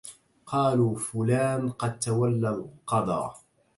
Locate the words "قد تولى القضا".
1.69-3.35